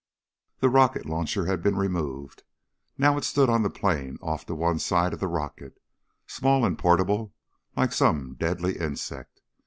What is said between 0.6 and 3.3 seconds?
The rocket launcher had been removed. Now it